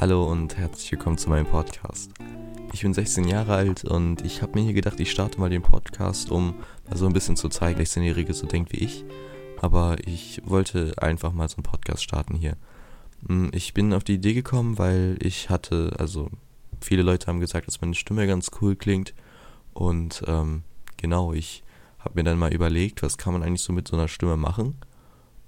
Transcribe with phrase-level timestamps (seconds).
[0.00, 2.12] Hallo und herzlich willkommen zu meinem Podcast.
[2.72, 5.62] Ich bin 16 Jahre alt und ich habe mir hier gedacht, ich starte mal den
[5.62, 6.54] Podcast, um
[6.88, 9.04] mal so ein bisschen zu zeigen, dass 16-Jährige so denkt wie ich.
[9.60, 12.56] Aber ich wollte einfach mal so einen Podcast starten hier.
[13.26, 16.30] Hm, ich bin auf die Idee gekommen, weil ich hatte, also
[16.80, 19.14] viele Leute haben gesagt, dass meine Stimme ganz cool klingt.
[19.74, 20.62] Und ähm,
[20.96, 21.64] genau, ich
[21.98, 24.76] habe mir dann mal überlegt, was kann man eigentlich so mit so einer Stimme machen.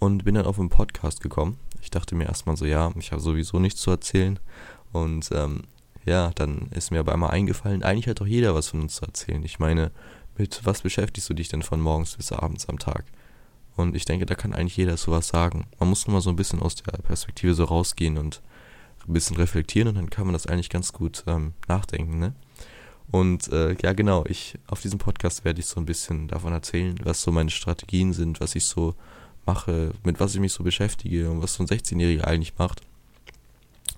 [0.01, 3.21] Und bin dann auf einen Podcast gekommen ich dachte mir erstmal so, ja, ich habe
[3.21, 4.39] sowieso nichts zu erzählen.
[4.93, 5.63] Und ähm,
[6.05, 9.05] ja, dann ist mir aber einmal eingefallen, eigentlich hat doch jeder was von uns zu
[9.05, 9.43] erzählen.
[9.45, 9.91] Ich meine,
[10.37, 13.05] mit was beschäftigst du dich denn von morgens bis abends am Tag?
[13.77, 15.67] Und ich denke, da kann eigentlich jeder sowas sagen.
[15.79, 18.43] Man muss nur mal so ein bisschen aus der Perspektive so rausgehen und
[19.07, 22.35] ein bisschen reflektieren und dann kann man das eigentlich ganz gut ähm, nachdenken, ne?
[23.11, 26.95] Und äh, ja, genau, ich auf diesem Podcast werde ich so ein bisschen davon erzählen,
[27.03, 28.95] was so meine Strategien sind, was ich so
[29.47, 32.83] mache, mit was ich mich so beschäftige und was so ein 16-Jähriger eigentlich macht.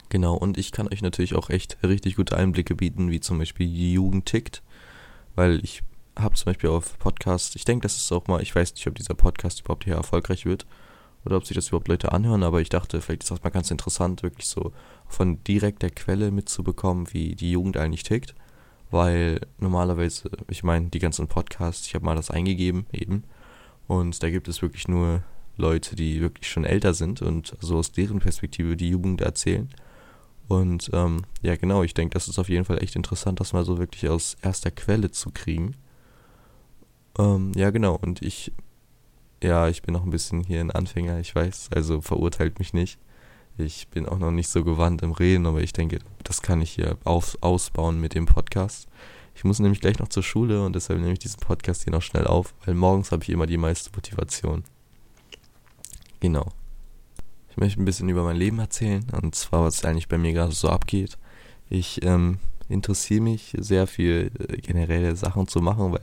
[0.08, 3.66] Genau, und ich kann euch natürlich auch echt richtig gute Einblicke bieten, wie zum Beispiel
[3.66, 4.62] die Jugend tickt,
[5.34, 5.82] weil ich
[6.18, 8.94] habe zum Beispiel auf Podcast, ich denke, das ist auch mal, ich weiß nicht, ob
[8.94, 10.66] dieser Podcast überhaupt hier erfolgreich wird
[11.24, 13.70] oder ob sich das überhaupt Leute anhören, aber ich dachte, vielleicht ist das mal ganz
[13.70, 14.72] interessant, wirklich so
[15.08, 18.34] von direkt der Quelle mitzubekommen, wie die Jugend eigentlich tickt,
[18.90, 23.24] weil normalerweise, ich meine, die ganzen Podcasts, ich habe mal das eingegeben eben
[23.92, 25.22] und da gibt es wirklich nur
[25.58, 29.68] Leute, die wirklich schon älter sind und so aus deren Perspektive die Jugend erzählen.
[30.48, 33.66] Und ähm, ja, genau, ich denke, das ist auf jeden Fall echt interessant, das mal
[33.66, 35.76] so wirklich aus erster Quelle zu kriegen.
[37.18, 38.52] Ähm, ja, genau, und ich,
[39.42, 42.98] ja, ich bin noch ein bisschen hier ein Anfänger, ich weiß, also verurteilt mich nicht.
[43.58, 46.70] Ich bin auch noch nicht so gewandt im Reden, aber ich denke, das kann ich
[46.70, 48.88] hier auf, ausbauen mit dem Podcast.
[49.34, 52.02] Ich muss nämlich gleich noch zur Schule und deshalb nehme ich diesen Podcast hier noch
[52.02, 54.64] schnell auf, weil morgens habe ich immer die meiste Motivation.
[56.20, 56.52] Genau.
[57.50, 60.52] Ich möchte ein bisschen über mein Leben erzählen und zwar, was eigentlich bei mir gerade
[60.52, 61.18] so abgeht.
[61.68, 66.02] Ich ähm, interessiere mich sehr für äh, generelle Sachen zu machen, weil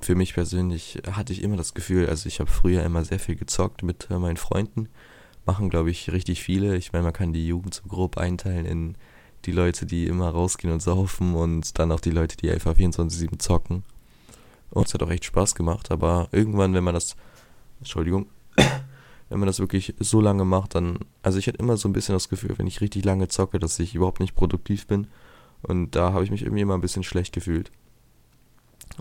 [0.00, 3.36] für mich persönlich hatte ich immer das Gefühl, also ich habe früher immer sehr viel
[3.36, 4.88] gezockt mit äh, meinen Freunden.
[5.44, 6.76] Machen, glaube ich, richtig viele.
[6.76, 8.96] Ich meine, man kann die Jugend so grob einteilen in
[9.46, 13.38] die Leute, die immer rausgehen und saufen und dann auch die Leute, die einfach 24-7
[13.38, 13.84] zocken.
[14.70, 17.16] Und es hat auch echt Spaß gemacht, aber irgendwann, wenn man das,
[17.78, 18.26] Entschuldigung,
[19.28, 22.14] wenn man das wirklich so lange macht, dann, also ich hatte immer so ein bisschen
[22.14, 25.06] das Gefühl, wenn ich richtig lange zocke, dass ich überhaupt nicht produktiv bin.
[25.62, 27.70] Und da habe ich mich irgendwie immer ein bisschen schlecht gefühlt.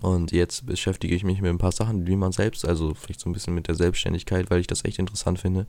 [0.02, 3.30] Und jetzt beschäftige ich mich mit ein paar Sachen, wie man selbst, also vielleicht so
[3.30, 5.68] ein bisschen mit der Selbstständigkeit, weil ich das echt interessant finde,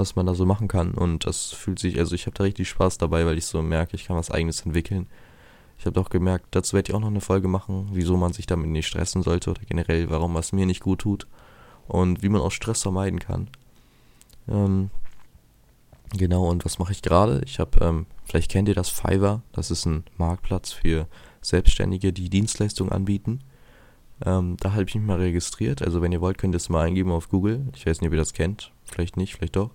[0.00, 0.92] was man da so machen kann.
[0.92, 3.96] Und das fühlt sich, also ich habe da richtig Spaß dabei, weil ich so merke,
[3.96, 5.06] ich kann was eigenes entwickeln.
[5.78, 8.46] Ich habe auch gemerkt, dazu werde ich auch noch eine Folge machen, wieso man sich
[8.46, 11.26] damit nicht stressen sollte oder generell, warum was mir nicht gut tut
[11.88, 13.48] und wie man auch Stress vermeiden kann.
[14.48, 14.90] Ähm,
[16.12, 17.40] genau, und was mache ich gerade?
[17.46, 21.06] Ich habe, ähm, vielleicht kennt ihr das Fiverr, das ist ein Marktplatz für
[21.40, 23.40] Selbstständige, die Dienstleistungen anbieten.
[24.24, 25.82] Ähm, da habe ich mich mal registriert.
[25.82, 27.66] Also wenn ihr wollt, könnt ihr es mal eingeben auf Google.
[27.74, 28.72] Ich weiß nicht, ob ihr das kennt.
[28.84, 29.70] Vielleicht nicht, vielleicht doch.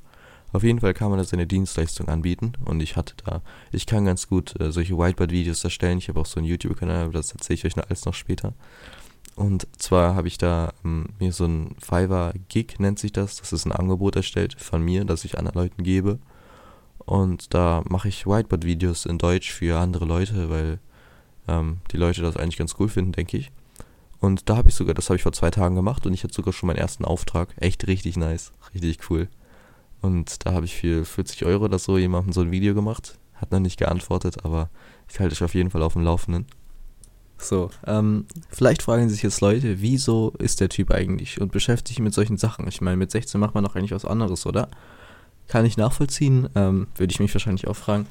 [0.55, 3.41] Auf jeden Fall kann man da seine Dienstleistung anbieten und ich hatte da,
[3.73, 5.97] ich kann ganz gut äh, solche Whiteboard-Videos erstellen.
[5.97, 8.53] Ich habe auch so einen YouTube-Kanal, aber das erzähle ich euch noch alles noch später.
[9.35, 13.35] Und zwar habe ich da ähm, mir so ein Fiverr-Gig, nennt sich das.
[13.35, 16.19] Das ist ein Angebot erstellt von mir, das ich anderen Leuten gebe.
[16.99, 20.79] Und da mache ich Whiteboard-Videos in Deutsch für andere Leute, weil
[21.49, 23.51] ähm, die Leute das eigentlich ganz cool finden, denke ich.
[24.21, 26.33] Und da habe ich sogar, das habe ich vor zwei Tagen gemacht und ich hatte
[26.33, 27.49] sogar schon meinen ersten Auftrag.
[27.57, 29.27] Echt richtig nice, richtig cool.
[30.05, 33.17] Und da habe ich für 40 Euro oder so jemandem so ein Video gemacht.
[33.33, 34.69] Hat noch nicht geantwortet, aber
[35.09, 36.45] ich halte euch auf jeden Fall auf dem Laufenden.
[37.37, 41.99] So, ähm, vielleicht fragen sich jetzt Leute, wieso ist der Typ eigentlich und beschäftigt sich
[41.99, 42.67] mit solchen Sachen?
[42.67, 44.69] Ich meine, mit 16 macht man doch eigentlich was anderes, oder?
[45.47, 48.05] Kann ich nachvollziehen, ähm, würde ich mich wahrscheinlich auch fragen.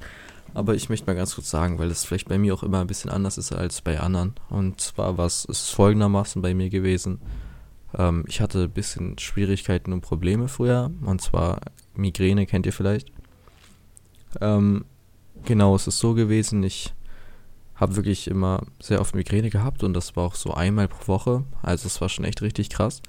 [0.53, 2.87] Aber ich möchte mal ganz kurz sagen, weil das vielleicht bei mir auch immer ein
[2.87, 4.35] bisschen anders ist als bei anderen.
[4.51, 7.21] Und zwar was ist folgendermaßen bei mir gewesen.
[7.97, 10.91] Ähm, ich hatte ein bisschen Schwierigkeiten und Probleme früher.
[11.05, 11.61] Und zwar
[11.95, 13.11] Migräne kennt ihr vielleicht.
[14.41, 14.85] Ähm,
[15.45, 16.95] genau, es ist so gewesen, ich
[17.75, 21.45] habe wirklich immer sehr oft Migräne gehabt und das war auch so einmal pro Woche.
[21.63, 23.03] Also es war schon echt richtig krass.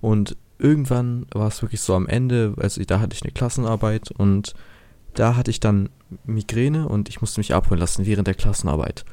[0.00, 4.54] Und irgendwann war es wirklich so am Ende, also da hatte ich eine Klassenarbeit und
[5.14, 5.88] da hatte ich dann
[6.24, 9.04] Migräne und ich musste mich abholen lassen während der Klassenarbeit.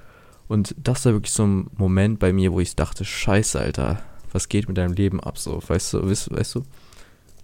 [0.47, 4.01] Und das war wirklich so ein Moment bei mir, wo ich dachte, scheiße, Alter,
[4.37, 6.63] was geht mit deinem Leben ab so, weißt du, weißt, weißt du?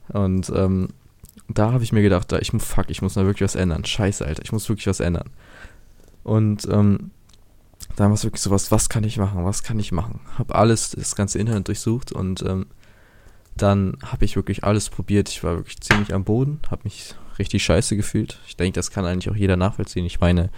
[0.10, 0.90] Und ähm,
[1.50, 3.84] da habe ich mir gedacht, da, ich fuck, ich muss da wirklich was ändern.
[3.84, 5.30] Scheiße, Alter, ich muss wirklich was ändern.
[6.24, 7.12] Und ähm,
[7.96, 10.22] da war es wirklich so was, was kann ich machen, was kann ich machen?
[10.38, 12.68] Habe alles, das ganze Internet durchsucht und ähm,
[13.56, 15.30] dann habe ich wirklich alles probiert.
[15.30, 18.40] Ich war wirklich ziemlich am Boden, habe mich richtig scheiße gefühlt.
[18.48, 20.06] Ich denke, das kann eigentlich auch jeder nachvollziehen.
[20.06, 20.50] Ich meine,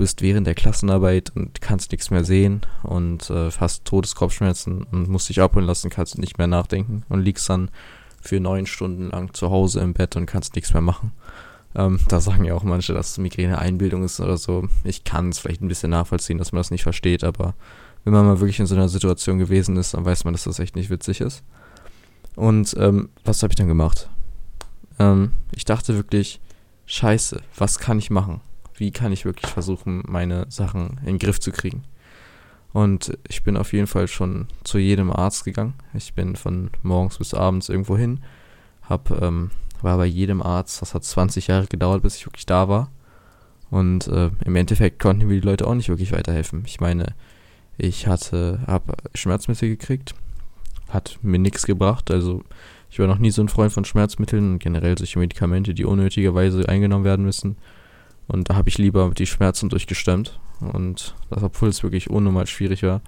[0.00, 5.28] bist während der Klassenarbeit und kannst nichts mehr sehen und äh, hast Todeskopfschmerzen und musst
[5.28, 7.70] dich abholen lassen, kannst nicht mehr nachdenken und liegst dann
[8.22, 11.12] für neun Stunden lang zu Hause im Bett und kannst nichts mehr machen.
[11.74, 14.68] Ähm, da sagen ja auch manche, dass Migräne Einbildung ist oder so.
[14.84, 17.54] Ich kann es vielleicht ein bisschen nachvollziehen, dass man das nicht versteht, aber
[18.04, 20.60] wenn man mal wirklich in so einer Situation gewesen ist, dann weiß man, dass das
[20.60, 21.44] echt nicht witzig ist.
[22.36, 24.08] Und ähm, was habe ich dann gemacht?
[24.98, 26.40] Ähm, ich dachte wirklich,
[26.86, 28.40] scheiße, was kann ich machen?
[28.80, 31.84] Wie kann ich wirklich versuchen, meine Sachen in den Griff zu kriegen.
[32.72, 35.74] Und ich bin auf jeden Fall schon zu jedem Arzt gegangen.
[35.92, 38.20] Ich bin von morgens bis abends irgendwo hin,
[38.88, 39.50] hab, ähm,
[39.82, 40.80] war bei jedem Arzt.
[40.80, 42.90] Das hat 20 Jahre gedauert, bis ich wirklich da war.
[43.70, 46.62] Und äh, im Endeffekt konnten mir die Leute auch nicht wirklich weiterhelfen.
[46.66, 47.14] Ich meine,
[47.76, 50.14] ich hatte, habe Schmerzmittel gekriegt,
[50.88, 52.10] hat mir nichts gebracht.
[52.10, 52.42] Also
[52.90, 56.68] ich war noch nie so ein Freund von Schmerzmitteln und generell solche Medikamente, die unnötigerweise
[56.68, 57.56] eingenommen werden müssen.
[58.30, 60.38] Und da habe ich lieber die Schmerzen durchgestemmt.
[60.60, 63.00] Und das, obwohl es wirklich unnormal schwierig war,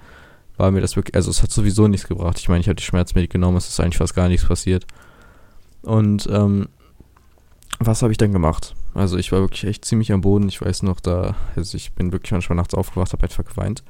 [0.56, 2.40] war mir das wirklich, also es hat sowieso nichts gebracht.
[2.40, 4.84] Ich meine, ich habe die Schmerzmittel genommen, es ist eigentlich fast gar nichts passiert.
[5.82, 6.68] Und ähm,
[7.78, 8.74] was habe ich dann gemacht?
[8.94, 10.48] Also ich war wirklich echt ziemlich am Boden.
[10.48, 13.84] Ich weiß noch, da, also ich bin wirklich manchmal nachts aufgewacht, habe einfach geweint.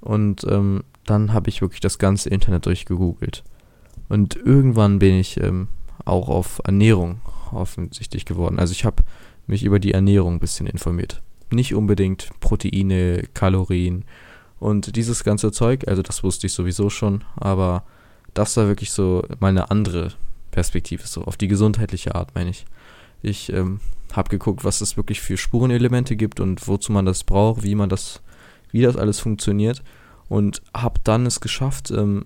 [0.00, 3.42] Und ähm, dann habe ich wirklich das ganze Internet durchgegoogelt.
[4.08, 5.68] Und irgendwann bin ich ähm,
[6.04, 7.20] auch auf Ernährung
[7.52, 8.60] offensichtlich geworden.
[8.60, 9.02] Also ich habe
[9.50, 11.20] mich über die Ernährung ein bisschen informiert.
[11.50, 14.04] Nicht unbedingt Proteine, Kalorien
[14.58, 17.84] und dieses ganze Zeug, also das wusste ich sowieso schon, aber
[18.32, 20.12] das war wirklich so meine andere
[20.52, 22.64] Perspektive, so auf die gesundheitliche Art, meine ich.
[23.22, 23.80] Ich ähm,
[24.12, 27.88] habe geguckt, was es wirklich für Spurenelemente gibt und wozu man das braucht, wie man
[27.88, 28.22] das,
[28.70, 29.82] wie das alles funktioniert
[30.28, 32.24] und habe dann es geschafft, ähm,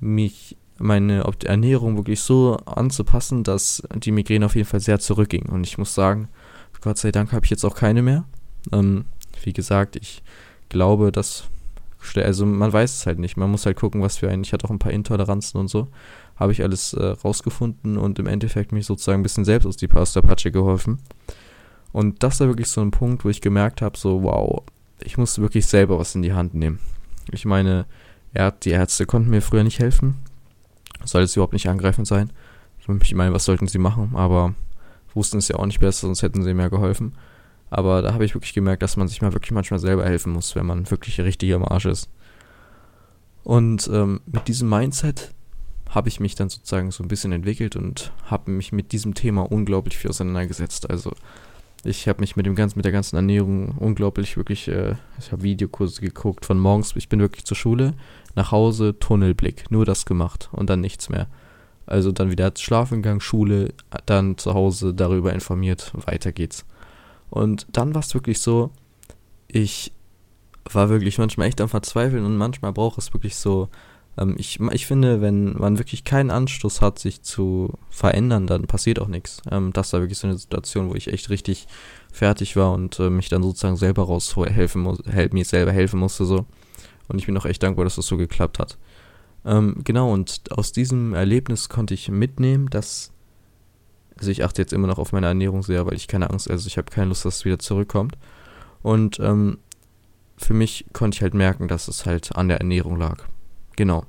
[0.00, 5.46] mich meine Ernährung wirklich so anzupassen, dass die Migräne auf jeden Fall sehr zurückging.
[5.48, 6.28] Und ich muss sagen,
[6.80, 8.24] Gott sei Dank habe ich jetzt auch keine mehr.
[8.72, 9.06] Ähm,
[9.42, 10.22] wie gesagt, ich
[10.68, 11.44] glaube, dass,
[12.16, 13.36] also man weiß es halt nicht.
[13.36, 14.42] Man muss halt gucken, was für einen.
[14.42, 15.88] Ich hatte auch ein paar Intoleranzen und so.
[16.36, 19.88] Habe ich alles äh, rausgefunden und im Endeffekt mich sozusagen ein bisschen selbst aus die
[19.88, 20.98] Pasta Patsche geholfen.
[21.92, 24.62] Und das war wirklich so ein Punkt, wo ich gemerkt habe, so, wow,
[25.00, 26.78] ich muss wirklich selber was in die Hand nehmen.
[27.32, 27.86] Ich meine,
[28.34, 30.16] er, die Ärzte konnten mir früher nicht helfen
[31.06, 32.30] soll es überhaupt nicht angreifend sein.
[33.02, 34.12] Ich meine, was sollten sie machen?
[34.14, 34.54] Aber
[35.14, 37.14] wussten es ja auch nicht besser, sonst hätten sie mir geholfen.
[37.70, 40.54] Aber da habe ich wirklich gemerkt, dass man sich mal wirklich manchmal selber helfen muss,
[40.54, 42.08] wenn man wirklich richtig am Arsch ist.
[43.42, 45.32] Und ähm, mit diesem Mindset
[45.90, 49.50] habe ich mich dann sozusagen so ein bisschen entwickelt und habe mich mit diesem Thema
[49.50, 50.90] unglaublich viel auseinandergesetzt.
[50.90, 51.12] Also
[51.86, 55.42] ich habe mich mit dem ganzen, mit der ganzen Ernährung unglaublich wirklich, äh, ich habe
[55.42, 57.94] Videokurse geguckt von morgens, ich bin wirklich zur Schule,
[58.34, 61.28] nach Hause, Tunnelblick, nur das gemacht und dann nichts mehr.
[61.86, 63.72] Also dann wieder schlafen gegangen, Schule,
[64.06, 66.66] dann zu Hause darüber informiert, weiter geht's.
[67.30, 68.70] Und dann war es wirklich so,
[69.48, 69.92] ich
[70.64, 73.68] war wirklich manchmal echt am Verzweifeln und manchmal braucht es wirklich so,
[74.18, 78.98] ähm, ich, ich finde, wenn man wirklich keinen Anstoß hat, sich zu verändern, dann passiert
[78.98, 79.42] auch nichts.
[79.50, 81.66] Ähm, das war wirklich so eine Situation, wo ich echt richtig
[82.12, 84.98] fertig war und äh, mich dann sozusagen selber raushelfen muss,
[85.32, 86.46] mir selber helfen musste so.
[87.08, 88.78] Und ich bin auch echt dankbar, dass das so geklappt hat.
[89.44, 93.12] Ähm, genau, und aus diesem Erlebnis konnte ich mitnehmen, dass.
[94.18, 96.66] Also ich achte jetzt immer noch auf meine Ernährung sehr, weil ich keine Angst, also
[96.66, 98.16] ich habe keine Lust, dass es wieder zurückkommt.
[98.82, 99.58] Und ähm,
[100.38, 103.24] für mich konnte ich halt merken, dass es halt an der Ernährung lag.
[103.76, 104.04] Genau.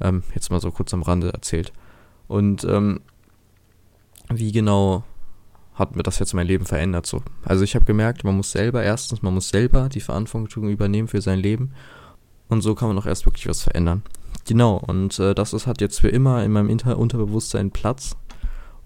[0.00, 1.72] Ähm, jetzt mal so kurz am Rande erzählt.
[2.28, 3.00] Und ähm,
[4.28, 5.04] wie genau
[5.74, 7.22] hat mir das jetzt mein Leben verändert so?
[7.44, 11.20] Also ich habe gemerkt, man muss selber erstens, man muss selber die Verantwortung übernehmen für
[11.20, 11.72] sein Leben
[12.48, 14.02] und so kann man auch erst wirklich was verändern.
[14.46, 18.16] Genau, und äh, das ist, hat jetzt für immer in meinem Inter Unterbewusstsein Platz.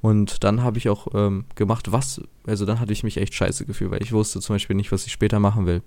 [0.01, 3.67] Und dann habe ich auch ähm, gemacht, was, also dann hatte ich mich echt scheiße
[3.67, 5.83] gefühlt, weil ich wusste zum Beispiel nicht, was ich später machen will.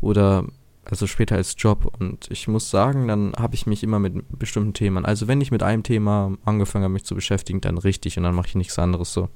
[0.00, 0.44] Oder,
[0.84, 1.92] also später als Job.
[1.98, 5.50] Und ich muss sagen, dann habe ich mich immer mit bestimmten Themen, also wenn ich
[5.50, 8.78] mit einem Thema angefangen habe, mich zu beschäftigen, dann richtig und dann mache ich nichts
[8.78, 9.28] anderes so.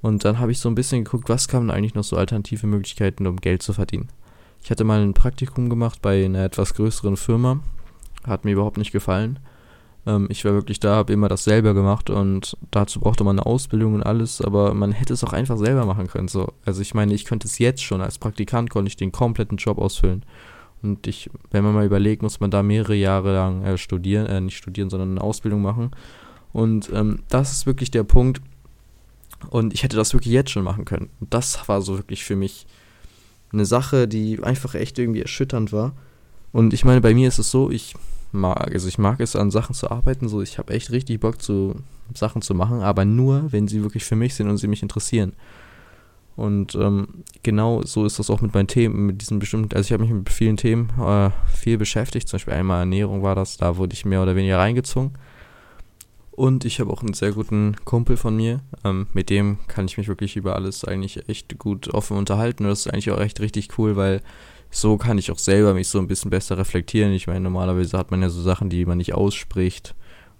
[0.00, 3.26] Und dann habe ich so ein bisschen geguckt, was kamen eigentlich noch so alternative Möglichkeiten,
[3.26, 4.08] um Geld zu verdienen.
[4.62, 7.60] Ich hatte mal ein Praktikum gemacht bei einer etwas größeren Firma.
[8.24, 9.38] Hat mir überhaupt nicht gefallen.
[10.06, 13.46] Ähm, ich war wirklich da, habe immer das selber gemacht und dazu brauchte man eine
[13.46, 16.28] Ausbildung und alles, aber man hätte es auch einfach selber machen können.
[16.28, 16.52] So.
[16.64, 18.00] Also ich meine, ich könnte es jetzt schon.
[18.00, 20.24] Als Praktikant konnte ich den kompletten Job ausfüllen.
[20.82, 24.40] Und ich, wenn man mal überlegt, muss man da mehrere Jahre lang äh, studieren, äh,
[24.40, 25.90] nicht studieren, sondern eine Ausbildung machen.
[26.52, 28.40] Und ähm, das ist wirklich der Punkt.
[29.50, 31.10] Und ich hätte das wirklich jetzt schon machen können.
[31.20, 32.66] Und das war so wirklich für mich
[33.52, 35.92] eine Sache, die einfach echt irgendwie erschütternd war.
[36.52, 37.94] Und ich meine, bei mir ist es so, ich
[38.32, 41.40] mag, also ich mag es an Sachen zu arbeiten, so ich habe echt richtig Bock
[41.40, 41.76] zu
[42.14, 45.32] Sachen zu machen, aber nur, wenn sie wirklich für mich sind und sie mich interessieren.
[46.36, 49.92] Und ähm, genau so ist das auch mit meinen Themen, mit diesen bestimmten, also ich
[49.92, 53.76] habe mich mit vielen Themen äh, viel beschäftigt, zum Beispiel einmal Ernährung war das, da
[53.76, 55.14] wurde ich mehr oder weniger reingezogen.
[56.30, 59.98] Und ich habe auch einen sehr guten Kumpel von mir, ähm, mit dem kann ich
[59.98, 62.62] mich wirklich über alles eigentlich echt gut offen unterhalten.
[62.62, 64.22] Das ist eigentlich auch echt richtig cool, weil
[64.70, 67.12] so kann ich auch selber mich so ein bisschen besser reflektieren.
[67.12, 69.94] Ich meine, normalerweise hat man ja so Sachen, die man nicht ausspricht.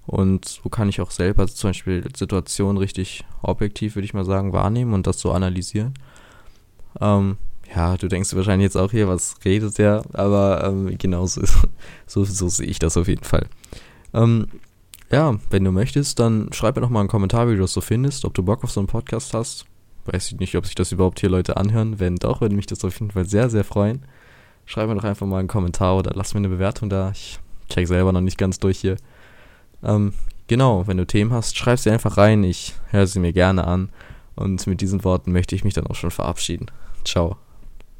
[0.06, 4.52] Und so kann ich auch selber zum Beispiel Situationen richtig objektiv, würde ich mal sagen,
[4.52, 5.94] wahrnehmen und das so analysieren.
[7.00, 7.36] Ähm,
[7.74, 10.02] ja, du denkst wahrscheinlich jetzt auch hier, was redet der?
[10.14, 11.42] Aber ähm, genau so,
[12.06, 13.46] so, so sehe ich das auf jeden Fall.
[14.14, 14.46] Ähm,
[15.10, 17.80] ja, wenn du möchtest, dann schreib mir doch mal einen Kommentar, wie du das so
[17.80, 19.66] findest, ob du Bock auf so einen Podcast hast.
[20.06, 22.00] Weiß ich nicht, ob sich das überhaupt hier Leute anhören.
[22.00, 24.02] Wenn doch, würde mich das auf jeden Fall sehr, sehr freuen.
[24.68, 27.10] Schreib mir doch einfach mal einen Kommentar oder lass mir eine Bewertung da.
[27.10, 27.38] Ich
[27.70, 28.96] check selber noch nicht ganz durch hier.
[29.82, 30.12] Ähm,
[30.46, 32.44] genau, wenn du Themen hast, schreib sie einfach rein.
[32.44, 33.88] Ich höre sie mir gerne an.
[34.36, 36.66] Und mit diesen Worten möchte ich mich dann auch schon verabschieden.
[37.02, 37.38] Ciao.